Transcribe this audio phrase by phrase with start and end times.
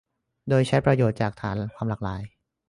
[0.49, 2.21] โดยใช้ประโยชน์จากฐานความหลากหลาย